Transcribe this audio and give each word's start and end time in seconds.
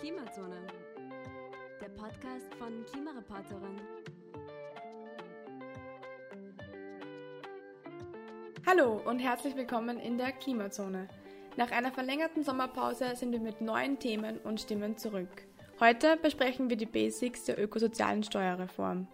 Klimazone, 0.00 0.64
der 1.80 1.88
Podcast 1.88 2.54
von 2.54 2.86
Klimareporterin. 2.86 3.80
Hallo 8.64 9.00
und 9.04 9.18
herzlich 9.18 9.56
willkommen 9.56 9.98
in 9.98 10.16
der 10.16 10.30
Klimazone. 10.30 11.08
Nach 11.56 11.72
einer 11.72 11.90
verlängerten 11.90 12.44
Sommerpause 12.44 13.16
sind 13.16 13.32
wir 13.32 13.40
mit 13.40 13.60
neuen 13.60 13.98
Themen 13.98 14.38
und 14.38 14.60
Stimmen 14.60 14.96
zurück. 14.96 15.48
Heute 15.80 16.16
besprechen 16.16 16.70
wir 16.70 16.76
die 16.76 16.86
Basics 16.86 17.46
der 17.46 17.60
ökosozialen 17.60 18.22
Steuerreform. 18.22 19.08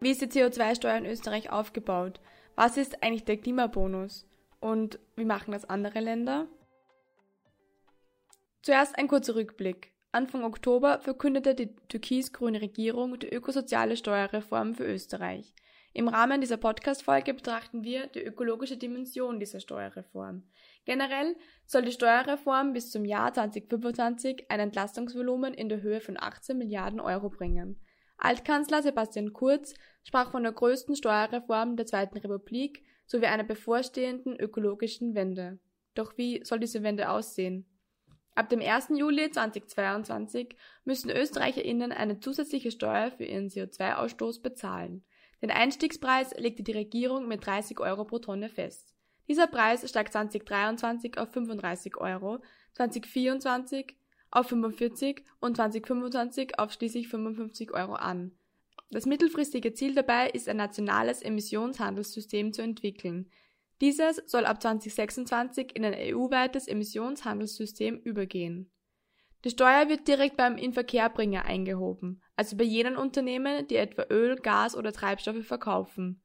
Wie 0.00 0.10
ist 0.10 0.20
die 0.20 0.26
CO2-Steuer 0.26 0.98
in 0.98 1.06
Österreich 1.06 1.50
aufgebaut? 1.50 2.20
Was 2.54 2.76
ist 2.76 3.02
eigentlich 3.02 3.24
der 3.24 3.38
Klimabonus? 3.38 4.26
Und 4.60 4.98
wie 5.16 5.24
machen 5.24 5.52
das 5.52 5.64
andere 5.64 6.00
Länder? 6.00 6.48
Zuerst 8.62 8.98
ein 8.98 9.08
kurzer 9.08 9.34
Rückblick. 9.34 9.92
Anfang 10.10 10.42
Oktober 10.42 11.00
verkündete 11.00 11.54
die 11.54 11.76
türkis-grüne 11.88 12.60
Regierung 12.60 13.18
die 13.18 13.28
ökosoziale 13.28 13.96
Steuerreform 13.96 14.74
für 14.74 14.84
Österreich. 14.84 15.54
Im 15.92 16.08
Rahmen 16.08 16.40
dieser 16.40 16.56
Podcast-Folge 16.56 17.34
betrachten 17.34 17.82
wir 17.82 18.06
die 18.08 18.22
ökologische 18.22 18.76
Dimension 18.76 19.40
dieser 19.40 19.60
Steuerreform. 19.60 20.44
Generell 20.84 21.36
soll 21.66 21.82
die 21.82 21.92
Steuerreform 21.92 22.72
bis 22.72 22.90
zum 22.90 23.04
Jahr 23.04 23.32
2025 23.32 24.50
ein 24.50 24.60
Entlastungsvolumen 24.60 25.54
in 25.54 25.68
der 25.68 25.82
Höhe 25.82 26.00
von 26.00 26.16
18 26.18 26.56
Milliarden 26.56 27.00
Euro 27.00 27.30
bringen. 27.30 27.80
Altkanzler 28.16 28.82
Sebastian 28.82 29.32
Kurz 29.32 29.74
sprach 30.04 30.30
von 30.30 30.42
der 30.42 30.52
größten 30.52 30.96
Steuerreform 30.96 31.76
der 31.76 31.86
Zweiten 31.86 32.18
Republik 32.18 32.84
sowie 33.06 33.26
einer 33.26 33.44
bevorstehenden 33.44 34.38
ökologischen 34.38 35.14
Wende. 35.14 35.58
Doch 35.94 36.16
wie 36.16 36.44
soll 36.44 36.58
diese 36.58 36.82
Wende 36.82 37.10
aussehen? 37.10 37.66
Ab 38.38 38.48
dem 38.50 38.60
1. 38.60 38.90
Juli 38.94 39.32
2022 39.32 40.54
müssen 40.84 41.10
ÖsterreicherInnen 41.10 41.90
eine 41.90 42.20
zusätzliche 42.20 42.70
Steuer 42.70 43.10
für 43.10 43.24
ihren 43.24 43.48
CO2-Ausstoß 43.48 44.42
bezahlen. 44.42 45.02
Den 45.42 45.50
Einstiegspreis 45.50 46.38
legte 46.38 46.62
die 46.62 46.70
Regierung 46.70 47.26
mit 47.26 47.44
30 47.44 47.80
Euro 47.80 48.04
pro 48.04 48.20
Tonne 48.20 48.48
fest. 48.48 48.94
Dieser 49.26 49.48
Preis 49.48 49.90
steigt 49.90 50.12
2023 50.12 51.18
auf 51.18 51.32
35 51.32 51.96
Euro, 51.96 52.38
2024 52.74 53.96
auf 54.30 54.46
45 54.46 55.24
und 55.40 55.56
2025 55.56 56.60
auf 56.60 56.70
schließlich 56.70 57.08
55 57.08 57.72
Euro 57.72 57.94
an. 57.94 58.38
Das 58.92 59.04
mittelfristige 59.04 59.74
Ziel 59.74 59.96
dabei 59.96 60.30
ist 60.30 60.48
ein 60.48 60.58
nationales 60.58 61.22
Emissionshandelssystem 61.22 62.52
zu 62.52 62.62
entwickeln, 62.62 63.32
dieses 63.80 64.16
soll 64.26 64.44
ab 64.44 64.60
2026 64.60 65.76
in 65.76 65.84
ein 65.84 65.94
EU-weites 65.94 66.66
Emissionshandelssystem 66.66 67.96
übergehen. 67.98 68.70
Die 69.44 69.50
Steuer 69.50 69.88
wird 69.88 70.08
direkt 70.08 70.36
beim 70.36 70.56
Inverkehrbringer 70.56 71.44
eingehoben, 71.44 72.20
also 72.34 72.56
bei 72.56 72.64
jenen 72.64 72.96
Unternehmen, 72.96 73.66
die 73.68 73.76
etwa 73.76 74.06
Öl, 74.10 74.36
Gas 74.36 74.76
oder 74.76 74.92
Treibstoffe 74.92 75.46
verkaufen. 75.46 76.20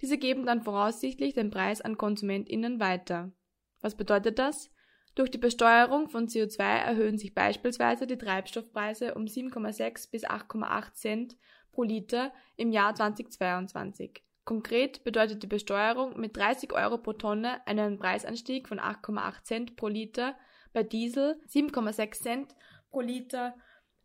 Diese 0.00 0.18
geben 0.18 0.46
dann 0.46 0.62
voraussichtlich 0.62 1.34
den 1.34 1.50
Preis 1.50 1.80
an 1.80 1.98
KonsumentInnen 1.98 2.78
weiter. 2.78 3.32
Was 3.80 3.96
bedeutet 3.96 4.38
das? 4.38 4.70
Durch 5.16 5.30
die 5.30 5.38
Besteuerung 5.38 6.08
von 6.08 6.26
CO2 6.26 6.62
erhöhen 6.62 7.18
sich 7.18 7.34
beispielsweise 7.34 8.06
die 8.06 8.18
Treibstoffpreise 8.18 9.14
um 9.14 9.24
7,6 9.24 10.10
bis 10.10 10.24
8,8 10.24 10.92
Cent 10.92 11.36
pro 11.72 11.82
Liter 11.82 12.32
im 12.56 12.72
Jahr 12.72 12.94
2022. 12.94 14.22
Konkret 14.44 15.04
bedeutet 15.04 15.42
die 15.42 15.46
Besteuerung 15.46 16.20
mit 16.20 16.36
30 16.36 16.72
Euro 16.74 16.98
pro 16.98 17.14
Tonne 17.14 17.66
einen 17.66 17.98
Preisanstieg 17.98 18.68
von 18.68 18.78
8,8 18.78 19.42
Cent 19.42 19.76
pro 19.76 19.88
Liter 19.88 20.36
bei 20.74 20.82
Diesel, 20.82 21.40
7,6 21.48 22.22
Cent 22.22 22.56
pro 22.90 23.00
Liter 23.00 23.54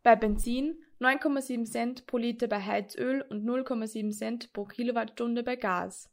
bei 0.01 0.15
Benzin, 0.15 0.81
9,7 1.01 1.65
Cent 1.65 2.07
pro 2.07 2.17
Liter 2.17 2.47
bei 2.47 2.61
Heizöl 2.61 3.21
und 3.21 3.45
0,7 3.45 4.11
Cent 4.11 4.53
pro 4.53 4.63
Kilowattstunde 4.63 5.43
bei 5.43 5.57
Gas. 5.57 6.09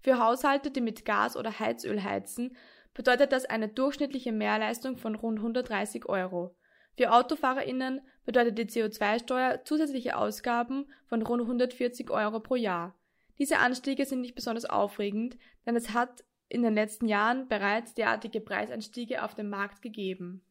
Für 0.00 0.18
Haushalte, 0.18 0.72
die 0.72 0.80
mit 0.80 1.04
Gas 1.04 1.36
oder 1.36 1.58
Heizöl 1.60 2.02
heizen, 2.02 2.56
bedeutet 2.92 3.32
das 3.32 3.44
eine 3.44 3.68
durchschnittliche 3.68 4.32
Mehrleistung 4.32 4.96
von 4.96 5.14
rund 5.14 5.38
130 5.38 6.06
Euro. 6.06 6.56
Für 6.96 7.12
AutofahrerInnen 7.12 8.00
bedeutet 8.24 8.58
die 8.58 8.66
CO2-Steuer 8.66 9.64
zusätzliche 9.64 10.16
Ausgaben 10.16 10.86
von 11.06 11.22
rund 11.22 11.42
140 11.42 12.10
Euro 12.10 12.40
pro 12.40 12.56
Jahr. 12.56 12.94
Diese 13.38 13.58
Anstiege 13.58 14.04
sind 14.06 14.20
nicht 14.20 14.34
besonders 14.34 14.64
aufregend, 14.64 15.36
denn 15.66 15.76
es 15.76 15.92
hat 15.92 16.24
in 16.48 16.62
den 16.62 16.74
letzten 16.74 17.08
Jahren 17.08 17.48
bereits 17.48 17.94
derartige 17.94 18.40
Preisanstiege 18.40 19.24
auf 19.24 19.34
dem 19.34 19.50
Markt 19.50 19.82
gegeben. 19.82 20.44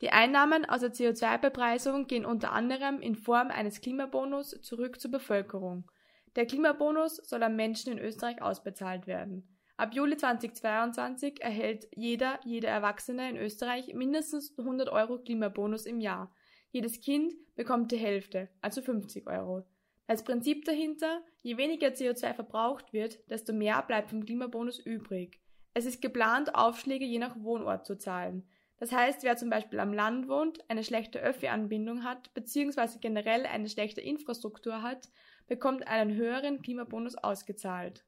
Die 0.00 0.10
Einnahmen 0.10 0.64
aus 0.64 0.80
der 0.80 0.92
CO2-Bepreisung 0.92 2.06
gehen 2.06 2.24
unter 2.24 2.52
anderem 2.52 3.00
in 3.00 3.14
Form 3.14 3.48
eines 3.48 3.80
Klimabonus 3.80 4.60
zurück 4.60 5.00
zur 5.00 5.12
Bevölkerung. 5.12 5.90
Der 6.34 6.46
Klimabonus 6.46 7.16
soll 7.16 7.42
an 7.42 7.56
Menschen 7.56 7.92
in 7.92 7.98
Österreich 7.98 8.42
ausbezahlt 8.42 9.06
werden. 9.06 9.48
Ab 9.76 9.94
Juli 9.94 10.16
2022 10.16 11.42
erhält 11.42 11.88
jeder, 11.94 12.40
jede 12.44 12.66
Erwachsene 12.66 13.30
in 13.30 13.36
Österreich 13.36 13.94
mindestens 13.94 14.56
100 14.58 14.88
Euro 14.88 15.18
Klimabonus 15.18 15.86
im 15.86 16.00
Jahr. 16.00 16.34
Jedes 16.72 17.00
Kind 17.00 17.34
bekommt 17.54 17.92
die 17.92 17.96
Hälfte, 17.96 18.48
also 18.60 18.82
50 18.82 19.26
Euro. 19.26 19.64
Als 20.12 20.24
Prinzip 20.24 20.66
dahinter, 20.66 21.22
je 21.40 21.56
weniger 21.56 21.88
CO2 21.88 22.34
verbraucht 22.34 22.92
wird, 22.92 23.18
desto 23.30 23.54
mehr 23.54 23.80
bleibt 23.80 24.10
vom 24.10 24.26
Klimabonus 24.26 24.78
übrig. 24.78 25.40
Es 25.72 25.86
ist 25.86 26.02
geplant, 26.02 26.54
Aufschläge 26.54 27.06
je 27.06 27.18
nach 27.18 27.42
Wohnort 27.42 27.86
zu 27.86 27.96
zahlen. 27.96 28.46
Das 28.76 28.92
heißt, 28.92 29.22
wer 29.22 29.38
zum 29.38 29.48
Beispiel 29.48 29.80
am 29.80 29.94
Land 29.94 30.28
wohnt, 30.28 30.68
eine 30.68 30.84
schlechte 30.84 31.18
Öffi-Anbindung 31.18 32.04
hat, 32.04 32.34
beziehungsweise 32.34 32.98
generell 32.98 33.46
eine 33.46 33.70
schlechte 33.70 34.02
Infrastruktur 34.02 34.82
hat, 34.82 35.08
bekommt 35.46 35.88
einen 35.88 36.14
höheren 36.14 36.60
Klimabonus 36.60 37.14
ausgezahlt. 37.14 38.04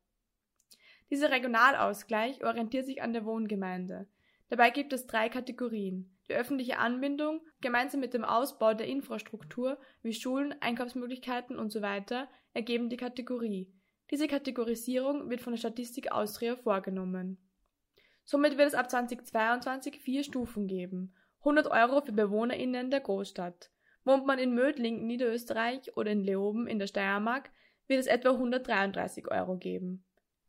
Dieser 1.08 1.30
Regionalausgleich 1.30 2.44
orientiert 2.44 2.84
sich 2.84 3.00
an 3.00 3.14
der 3.14 3.24
Wohngemeinde. 3.24 4.06
Dabei 4.50 4.68
gibt 4.68 4.92
es 4.92 5.06
drei 5.06 5.30
Kategorien. 5.30 6.13
Die 6.28 6.34
öffentliche 6.34 6.78
Anbindung, 6.78 7.42
gemeinsam 7.60 8.00
mit 8.00 8.14
dem 8.14 8.24
Ausbau 8.24 8.72
der 8.72 8.86
Infrastruktur 8.86 9.78
wie 10.02 10.14
Schulen, 10.14 10.54
Einkaufsmöglichkeiten 10.60 11.58
usw. 11.58 12.26
ergeben 12.54 12.88
die 12.88 12.96
Kategorie. 12.96 13.70
Diese 14.10 14.26
Kategorisierung 14.26 15.28
wird 15.28 15.42
von 15.42 15.52
der 15.52 15.58
Statistik 15.58 16.12
Austria 16.12 16.56
vorgenommen. 16.56 17.38
Somit 18.24 18.56
wird 18.56 18.68
es 18.68 18.74
ab 18.74 18.90
2022 18.90 20.00
vier 20.00 20.24
Stufen 20.24 20.66
geben. 20.66 21.14
100 21.40 21.66
Euro 21.66 22.00
für 22.00 22.12
BewohnerInnen 22.12 22.90
der 22.90 23.00
Großstadt. 23.00 23.70
Wohnt 24.04 24.26
man 24.26 24.38
in 24.38 24.54
Mödling, 24.54 25.06
Niederösterreich 25.06 25.94
oder 25.96 26.12
in 26.12 26.22
Leoben 26.22 26.66
in 26.66 26.78
der 26.78 26.86
Steiermark, 26.86 27.50
wird 27.86 28.00
es 28.00 28.06
etwa 28.06 28.30
133 28.30 29.30
Euro 29.30 29.58
geben. 29.58 30.04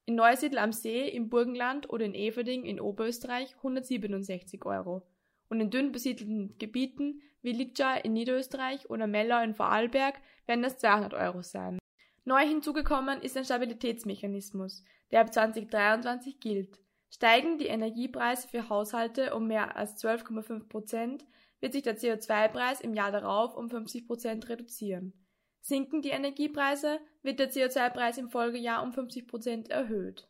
In 0.06 0.16
Neusiedl 0.16 0.58
am 0.58 0.72
See 0.72 1.10
im 1.10 1.30
Burgenland 1.30 1.90
oder 1.90 2.06
in 2.06 2.14
Everding 2.14 2.64
in 2.64 2.80
Oberösterreich 2.80 3.56
167 3.58 4.64
Euro 4.66 5.06
und 5.50 5.60
in 5.60 5.70
dünn 5.70 5.92
besiedelten 5.92 6.58
Gebieten 6.58 7.22
wie 7.42 7.52
Litscha 7.52 7.96
in 7.96 8.14
Niederösterreich 8.14 8.90
oder 8.90 9.08
Mellau 9.08 9.42
in 9.44 9.54
Vorarlberg 9.54 10.20
werden 10.48 10.64
es 10.64 10.78
200 10.78 11.14
Euro 11.14 11.42
sein. 11.42 11.80
Neu 12.24 12.46
hinzugekommen 12.46 13.22
ist 13.22 13.38
ein 13.38 13.46
Stabilitätsmechanismus, 13.46 14.84
der 15.12 15.22
ab 15.22 15.32
2023 15.32 16.40
gilt. 16.40 16.80
Steigen 17.12 17.60
die 17.60 17.68
Energiepreise 17.68 18.48
für 18.48 18.68
Haushalte 18.68 19.36
um 19.36 19.48
mehr 19.48 19.78
als 19.78 20.04
12,5 20.04 20.68
Prozent, 20.68 21.26
wird 21.62 21.74
sich 21.74 21.84
der 21.84 21.98
CO2-Preis 21.98 22.82
im 22.82 22.94
Jahr 22.94 23.12
darauf 23.12 23.56
um 23.56 23.70
50 23.70 24.08
Prozent 24.08 24.50
reduzieren. 24.50 25.14
Sinken 25.62 26.02
die 26.02 26.10
Energiepreise, 26.10 27.00
wird 27.24 27.40
der 27.40 27.52
CO2-Preis 27.52 28.18
im 28.18 28.30
Folgejahr 28.30 28.84
um 28.84 28.92
50 28.92 29.28
Prozent 29.28 29.70
erhöht. 29.70 30.28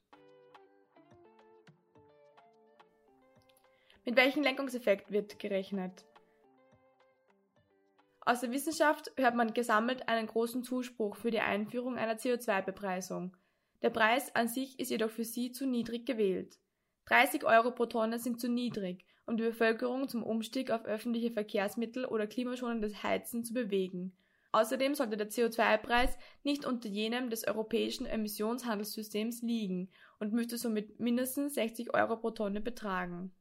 Mit 4.08 4.18
welchem 4.18 4.44
Lenkungseffekt 4.44 5.12
wird 5.12 5.40
gerechnet? 5.40 6.06
Aus 8.22 8.42
der 8.42 8.52
Wissenschaft 8.52 9.12
hört 9.18 9.34
man 9.34 9.56
gesammelt 9.56 10.08
einen 10.08 10.28
großen 10.28 10.64
Zuspruch 10.64 11.16
für 11.16 11.32
die 11.32 11.40
Einführung 11.40 11.98
einer 11.98 12.14
CO2-Bepreisung. 12.14 13.36
Der 13.82 13.90
Preis 13.90 14.36
an 14.36 14.48
sich 14.48 14.80
ist 14.80 14.92
jedoch 14.92 15.10
für 15.10 15.26
sie 15.26 15.52
zu 15.52 15.66
niedrig 15.66 16.06
gewählt. 16.06 16.60
30 17.08 17.46
Euro 17.46 17.72
pro 17.72 17.88
Tonne 17.88 18.20
sind 18.20 18.40
zu 18.40 18.48
niedrig, 18.48 19.06
um 19.26 19.38
die 19.38 19.44
Bevölkerung 19.44 20.08
zum 20.08 20.22
Umstieg 20.22 20.70
auf 20.70 20.86
öffentliche 20.86 21.32
Verkehrsmittel 21.32 22.06
oder 22.06 22.28
klimaschonendes 22.28 23.02
Heizen 23.02 23.44
zu 23.44 23.56
bewegen. 23.56 24.16
Außerdem 24.52 24.94
sollte 24.94 25.18
der 25.18 25.32
CO2-Preis 25.32 26.16
nicht 26.44 26.64
unter 26.64 26.90
jenem 26.90 27.32
des 27.32 27.48
europäischen 27.48 28.06
Emissionshandelssystems 28.06 29.42
liegen 29.42 29.90
und 30.20 30.32
müsste 30.32 30.60
somit 30.60 31.00
mindestens 31.00 31.56
60 31.56 31.96
Euro 31.96 32.18
pro 32.18 32.30
Tonne 32.30 32.62
betragen. 32.62 33.36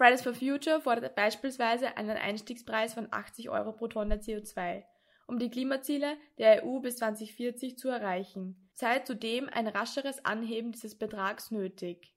Fridays 0.00 0.22
for 0.22 0.32
Future 0.32 0.80
fordert 0.80 1.14
beispielsweise 1.14 1.98
einen 1.98 2.16
Einstiegspreis 2.16 2.94
von 2.94 3.08
80 3.10 3.50
Euro 3.50 3.72
pro 3.72 3.86
Tonne 3.86 4.16
CO2, 4.16 4.82
um 5.26 5.38
die 5.38 5.50
Klimaziele 5.50 6.16
der 6.38 6.64
EU 6.64 6.78
bis 6.80 6.96
2040 6.96 7.76
zu 7.76 7.90
erreichen. 7.90 8.70
Sei 8.72 9.00
zudem 9.00 9.50
ein 9.50 9.68
rascheres 9.68 10.24
Anheben 10.24 10.72
dieses 10.72 10.94
Betrags 10.94 11.50
nötig. 11.50 12.14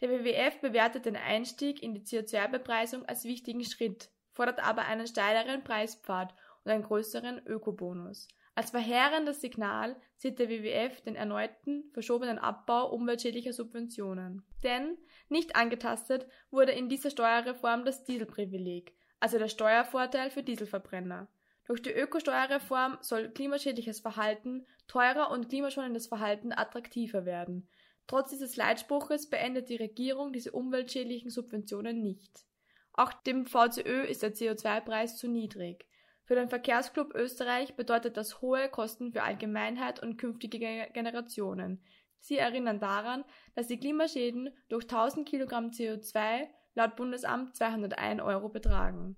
Der 0.00 0.08
WWF 0.08 0.62
bewertet 0.62 1.04
den 1.04 1.16
Einstieg 1.16 1.82
in 1.82 1.92
die 1.92 2.00
CO2-Bepreisung 2.00 3.04
als 3.04 3.24
wichtigen 3.24 3.64
Schritt, 3.64 4.08
fordert 4.32 4.64
aber 4.64 4.86
einen 4.86 5.06
steileren 5.06 5.62
Preispfad 5.62 6.34
und 6.64 6.72
einen 6.72 6.84
größeren 6.84 7.42
Ökobonus. 7.44 8.28
Als 8.60 8.72
verheerendes 8.72 9.40
Signal 9.40 9.96
sieht 10.18 10.38
der 10.38 10.50
WWF 10.50 11.00
den 11.00 11.16
erneuten, 11.16 11.90
verschobenen 11.94 12.38
Abbau 12.38 12.92
umweltschädlicher 12.92 13.54
Subventionen. 13.54 14.44
Denn 14.62 14.98
nicht 15.30 15.56
angetastet 15.56 16.26
wurde 16.50 16.72
in 16.72 16.90
dieser 16.90 17.08
Steuerreform 17.08 17.86
das 17.86 18.04
Dieselprivileg, 18.04 18.94
also 19.18 19.38
der 19.38 19.48
Steuervorteil 19.48 20.28
für 20.28 20.42
Dieselverbrenner. 20.42 21.26
Durch 21.64 21.80
die 21.80 21.94
Ökosteuerreform 21.94 22.98
soll 23.00 23.30
klimaschädliches 23.30 24.00
Verhalten 24.00 24.66
teurer 24.88 25.30
und 25.30 25.48
klimaschonendes 25.48 26.08
Verhalten 26.08 26.52
attraktiver 26.52 27.24
werden. 27.24 27.66
Trotz 28.08 28.28
dieses 28.28 28.56
Leitspruches 28.56 29.30
beendet 29.30 29.70
die 29.70 29.76
Regierung 29.76 30.34
diese 30.34 30.52
umweltschädlichen 30.52 31.30
Subventionen 31.30 32.02
nicht. 32.02 32.44
Auch 32.92 33.14
dem 33.14 33.46
VCÖ 33.46 34.02
ist 34.02 34.22
der 34.22 34.34
CO2-Preis 34.34 35.16
zu 35.16 35.28
niedrig. 35.28 35.86
Für 36.30 36.36
den 36.36 36.48
Verkehrsclub 36.48 37.12
Österreich 37.16 37.74
bedeutet 37.74 38.16
das 38.16 38.40
hohe 38.40 38.68
Kosten 38.68 39.10
für 39.10 39.24
Allgemeinheit 39.24 40.00
und 40.00 40.16
künftige 40.16 40.86
Generationen. 40.92 41.82
Sie 42.20 42.38
erinnern 42.38 42.78
daran, 42.78 43.24
dass 43.56 43.66
die 43.66 43.80
Klimaschäden 43.80 44.50
durch 44.68 44.84
1000 44.84 45.28
Kilogramm 45.28 45.70
CO2 45.70 46.46
laut 46.76 46.94
Bundesamt 46.94 47.56
201 47.56 48.22
Euro 48.22 48.48
betragen. 48.48 49.16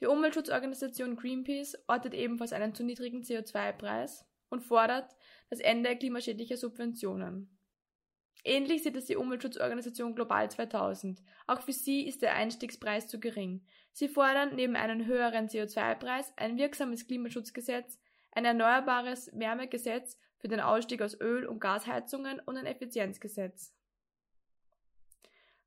Die 0.00 0.06
Umweltschutzorganisation 0.06 1.16
Greenpeace 1.16 1.78
ortet 1.88 2.12
ebenfalls 2.12 2.52
einen 2.52 2.74
zu 2.74 2.84
niedrigen 2.84 3.22
CO2-Preis 3.22 4.26
und 4.50 4.60
fordert 4.60 5.16
das 5.48 5.60
Ende 5.60 5.96
klimaschädlicher 5.96 6.58
Subventionen. 6.58 7.58
Ähnlich 8.44 8.82
sieht 8.82 8.96
es 8.96 9.06
die 9.06 9.16
Umweltschutzorganisation 9.16 10.14
Global 10.14 10.50
2000. 10.50 11.22
Auch 11.46 11.60
für 11.60 11.72
sie 11.72 12.06
ist 12.06 12.22
der 12.22 12.34
Einstiegspreis 12.34 13.08
zu 13.08 13.20
gering. 13.20 13.62
Sie 13.92 14.08
fordern 14.08 14.54
neben 14.54 14.76
einem 14.76 15.06
höheren 15.06 15.48
CO2-Preis 15.48 16.32
ein 16.36 16.56
wirksames 16.56 17.06
Klimaschutzgesetz, 17.06 17.98
ein 18.32 18.44
erneuerbares 18.44 19.30
Wärmegesetz 19.34 20.18
für 20.38 20.48
den 20.48 20.60
Ausstieg 20.60 21.02
aus 21.02 21.20
Öl- 21.20 21.46
und 21.46 21.60
Gasheizungen 21.60 22.40
und 22.40 22.56
ein 22.56 22.66
Effizienzgesetz. 22.66 23.74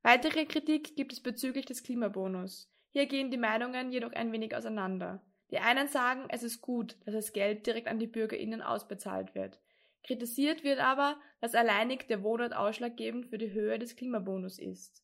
Weitere 0.02 0.44
Kritik 0.44 0.96
gibt 0.96 1.12
es 1.12 1.22
bezüglich 1.22 1.64
des 1.64 1.82
Klimabonus. 1.82 2.70
Hier 2.90 3.06
gehen 3.06 3.30
die 3.30 3.38
Meinungen 3.38 3.90
jedoch 3.90 4.12
ein 4.12 4.32
wenig 4.32 4.54
auseinander. 4.54 5.24
Die 5.50 5.58
einen 5.58 5.88
sagen, 5.88 6.24
es 6.28 6.42
ist 6.42 6.60
gut, 6.60 6.96
dass 7.04 7.14
das 7.14 7.32
Geld 7.32 7.66
direkt 7.66 7.88
an 7.88 7.98
die 7.98 8.06
BürgerInnen 8.06 8.62
ausbezahlt 8.62 9.34
wird. 9.34 9.60
Kritisiert 10.06 10.64
wird 10.64 10.80
aber, 10.80 11.18
dass 11.40 11.54
alleinig 11.54 12.06
der 12.08 12.22
Wohnort 12.22 12.54
ausschlaggebend 12.54 13.26
für 13.26 13.38
die 13.38 13.52
Höhe 13.52 13.78
des 13.78 13.96
Klimabonus 13.96 14.58
ist. 14.58 15.02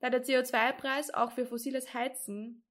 Da 0.00 0.10
der 0.10 0.24
CO2-Preis 0.24 1.14
auch 1.14 1.32
für 1.32 1.46
fossiles 1.46 1.94
Heizen 1.94 2.62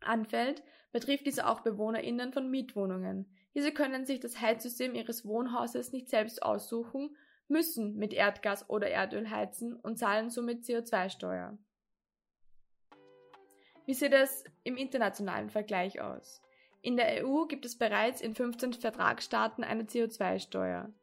anfällt, 0.00 0.62
betrifft 0.92 1.26
dieser 1.26 1.50
auch 1.50 1.60
BewohnerInnen 1.60 2.32
von 2.32 2.50
Mietwohnungen. 2.50 3.30
Diese 3.54 3.72
können 3.72 4.06
sich 4.06 4.20
das 4.20 4.40
Heizsystem 4.40 4.94
ihres 4.94 5.26
Wohnhauses 5.26 5.92
nicht 5.92 6.08
selbst 6.08 6.42
aussuchen, 6.42 7.16
müssen 7.48 7.96
mit 7.96 8.12
Erdgas 8.12 8.70
oder 8.70 8.88
Erdöl 8.88 9.28
heizen 9.30 9.74
und 9.74 9.98
zahlen 9.98 10.30
somit 10.30 10.64
CO2-Steuer. 10.64 11.58
Wie 13.86 13.94
sieht 13.94 14.12
es 14.12 14.44
im 14.62 14.76
internationalen 14.76 15.50
Vergleich 15.50 16.00
aus? 16.00 16.40
In 16.80 16.96
der 16.96 17.26
EU 17.26 17.46
gibt 17.46 17.64
es 17.64 17.76
bereits 17.76 18.20
in 18.20 18.34
15 18.34 18.74
Vertragsstaaten 18.74 19.64
eine 19.64 19.82
CO2-Steuer. 19.82 20.94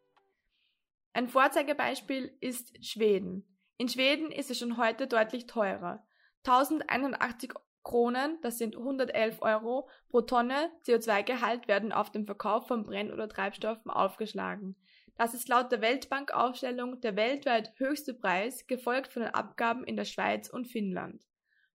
Ein 1.18 1.30
Vorzeigebeispiel 1.30 2.32
ist 2.42 2.86
Schweden. 2.86 3.44
In 3.78 3.90
Schweden 3.90 4.32
ist 4.32 4.52
es 4.52 4.60
schon 4.60 4.78
heute 4.78 5.08
deutlich 5.08 5.48
teurer. 5.48 6.06
1180 6.46 7.54
Kronen, 7.82 8.38
das 8.44 8.60
sind 8.60 8.78
111 8.78 9.42
Euro 9.42 9.90
pro 10.10 10.22
Tonne 10.22 10.70
CO2-Gehalt 10.86 11.68
werden 11.68 11.92
auf 11.92 12.12
dem 12.12 12.28
Verkauf 12.28 12.68
von 12.68 12.84
Brenn- 12.84 13.12
oder 13.12 13.28
Treibstoffen 13.28 13.90
aufgeschlagen. 13.90 14.76
Das 15.16 15.34
ist 15.34 15.50
laut 15.50 15.72
der 15.72 15.82
Weltbank-Aufstellung 15.82 17.02
der 17.02 17.16
weltweit 17.16 17.74
höchste 17.78 18.14
Preis, 18.14 18.68
gefolgt 18.68 19.12
von 19.12 19.24
den 19.24 19.34
Abgaben 19.34 19.86
in 19.86 19.96
der 19.96 20.06
Schweiz 20.06 20.50
und 20.50 20.68
Finnland. 20.68 21.24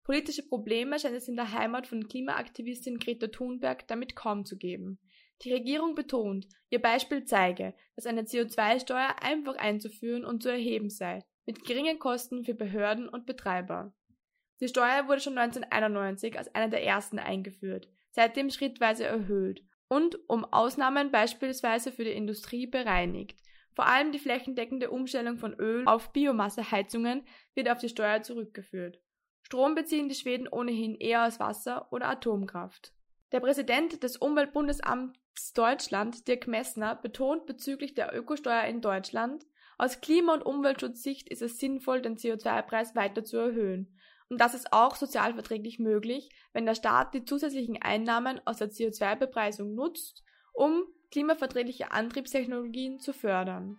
Politische 0.04 0.46
Probleme 0.46 1.00
scheint 1.00 1.16
es 1.16 1.26
in 1.26 1.34
der 1.34 1.50
Heimat 1.50 1.88
von 1.88 2.06
Klimaaktivistin 2.06 3.00
Greta 3.00 3.26
Thunberg 3.26 3.88
damit 3.88 4.14
kaum 4.14 4.44
zu 4.44 4.56
geben. 4.56 5.00
Die 5.44 5.52
Regierung 5.52 5.96
betont, 5.96 6.46
ihr 6.70 6.80
Beispiel 6.80 7.24
zeige, 7.24 7.74
dass 7.96 8.06
eine 8.06 8.22
CO2-Steuer 8.22 9.16
einfach 9.22 9.56
einzuführen 9.56 10.24
und 10.24 10.42
zu 10.42 10.50
erheben 10.50 10.88
sei, 10.88 11.24
mit 11.46 11.64
geringen 11.64 11.98
Kosten 11.98 12.44
für 12.44 12.54
Behörden 12.54 13.08
und 13.08 13.26
Betreiber. 13.26 13.92
Die 14.60 14.68
Steuer 14.68 15.08
wurde 15.08 15.20
schon 15.20 15.36
1991 15.36 16.38
als 16.38 16.54
eine 16.54 16.70
der 16.70 16.84
ersten 16.84 17.18
eingeführt, 17.18 17.88
seitdem 18.12 18.50
schrittweise 18.50 19.04
erhöht 19.04 19.64
und 19.88 20.16
um 20.28 20.44
Ausnahmen 20.44 21.10
beispielsweise 21.10 21.90
für 21.90 22.04
die 22.04 22.12
Industrie 22.12 22.68
bereinigt. 22.68 23.40
Vor 23.74 23.86
allem 23.86 24.12
die 24.12 24.20
flächendeckende 24.20 24.90
Umstellung 24.90 25.38
von 25.38 25.54
Öl 25.54 25.84
auf 25.86 26.12
Biomasseheizungen 26.12 27.24
wird 27.54 27.68
auf 27.68 27.78
die 27.78 27.88
Steuer 27.88 28.22
zurückgeführt. 28.22 29.00
Strom 29.42 29.74
beziehen 29.74 30.08
die 30.08 30.14
Schweden 30.14 30.46
ohnehin 30.46 30.94
eher 30.94 31.26
aus 31.26 31.40
Wasser 31.40 31.92
oder 31.92 32.08
Atomkraft. 32.08 32.92
Der 33.32 33.40
Präsident 33.40 34.02
des 34.02 34.18
Umweltbundesamts 34.18 35.18
Deutschland, 35.54 36.28
Dirk 36.28 36.46
Messner, 36.46 36.94
betont 36.94 37.46
bezüglich 37.46 37.94
der 37.94 38.16
Ökosteuer 38.16 38.64
in 38.64 38.80
Deutschland, 38.80 39.44
aus 39.78 40.00
Klima- 40.00 40.34
und 40.34 40.42
Umweltschutzsicht 40.46 41.28
ist 41.28 41.42
es 41.42 41.58
sinnvoll, 41.58 42.02
den 42.02 42.16
CO2-Preis 42.16 42.94
weiter 42.94 43.24
zu 43.24 43.36
erhöhen. 43.38 43.98
Und 44.28 44.40
das 44.40 44.54
ist 44.54 44.72
auch 44.72 44.96
sozialverträglich 44.96 45.78
möglich, 45.78 46.30
wenn 46.52 46.66
der 46.66 46.74
Staat 46.74 47.14
die 47.14 47.24
zusätzlichen 47.24 47.82
Einnahmen 47.82 48.40
aus 48.46 48.58
der 48.58 48.70
CO2-Bepreisung 48.70 49.74
nutzt, 49.74 50.22
um 50.54 50.84
klimaverträgliche 51.10 51.90
Antriebstechnologien 51.90 53.00
zu 53.00 53.12
fördern. 53.12 53.76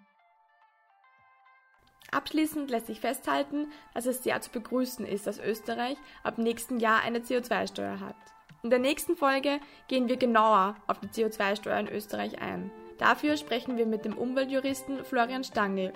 Abschließend 2.11 2.69
lässt 2.69 2.87
sich 2.87 2.99
festhalten, 2.99 3.71
dass 3.95 4.05
es 4.05 4.23
sehr 4.23 4.39
zu 4.41 4.51
begrüßen 4.51 5.05
ist, 5.05 5.25
dass 5.25 5.39
Österreich 5.39 5.97
ab 6.21 6.37
nächsten 6.37 6.79
Jahr 6.79 7.01
eine 7.01 7.19
CO2-Steuer 7.19 7.99
hat. 7.99 8.15
In 8.63 8.69
der 8.69 8.79
nächsten 8.79 9.17
Folge 9.17 9.59
gehen 9.89 10.07
wir 10.07 10.15
genauer 10.15 10.77
auf 10.87 10.97
die 11.01 11.09
CO2-Steuer 11.09 11.79
in 11.79 11.89
Österreich 11.89 12.41
ein. 12.41 12.71
Dafür 12.97 13.35
sprechen 13.35 13.75
wir 13.75 13.85
mit 13.85 14.05
dem 14.05 14.17
Umweltjuristen 14.17 15.03
Florian 15.03 15.43
Stangl. 15.43 15.91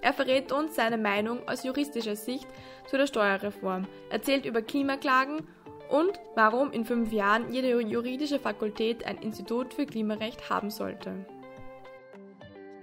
Er 0.00 0.12
verrät 0.12 0.50
uns 0.50 0.74
seine 0.74 0.98
Meinung 0.98 1.46
aus 1.46 1.62
juristischer 1.62 2.16
Sicht 2.16 2.48
zu 2.88 2.96
der 2.96 3.06
Steuerreform, 3.06 3.86
erzählt 4.10 4.46
über 4.46 4.62
Klimaklagen 4.62 5.46
und 5.90 6.18
warum 6.34 6.72
in 6.72 6.84
fünf 6.84 7.12
Jahren 7.12 7.52
jede 7.52 7.80
juridische 7.80 8.40
Fakultät 8.40 9.06
ein 9.06 9.18
Institut 9.18 9.72
für 9.72 9.86
Klimarecht 9.86 10.50
haben 10.50 10.70
sollte. 10.70 11.24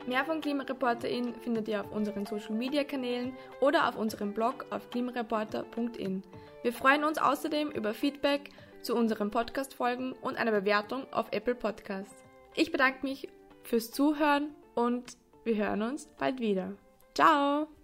Mehr 0.07 0.23
von 0.23 0.39
KlimareporterIn 0.39 1.35
findet 1.35 1.67
ihr 1.67 1.81
auf 1.81 1.91
unseren 1.91 2.25
Social 2.25 2.55
Media 2.55 2.85
Kanälen 2.85 3.33
oder 3.59 3.89
auf 3.89 3.97
unserem 3.97 4.33
Blog 4.33 4.65
auf 4.69 4.89
klimareporter.in. 4.91 6.23
Wir 6.63 6.73
freuen 6.73 7.03
uns 7.03 7.17
außerdem 7.17 7.71
über 7.71 7.93
Feedback 7.93 8.49
zu 8.81 8.95
unseren 8.95 9.31
Podcast-Folgen 9.31 10.13
und 10.13 10.37
eine 10.37 10.51
Bewertung 10.51 11.11
auf 11.11 11.27
Apple 11.31 11.55
Podcasts. 11.55 12.23
Ich 12.55 12.71
bedanke 12.71 13.05
mich 13.05 13.29
fürs 13.63 13.91
Zuhören 13.91 14.55
und 14.75 15.17
wir 15.43 15.55
hören 15.55 15.81
uns 15.81 16.07
bald 16.17 16.39
wieder. 16.39 16.73
Ciao! 17.15 17.78